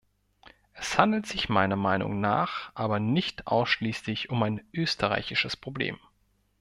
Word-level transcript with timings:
Es 0.73 0.97
handelt 0.97 1.27
sich 1.27 1.47
meiner 1.47 1.75
Meinung 1.75 2.19
nach 2.21 2.71
aber 2.73 2.99
nicht 2.99 3.45
ausschließlich 3.45 4.31
um 4.31 4.41
ein 4.41 4.65
österreichisches 4.73 5.55
Problem. 5.55 5.99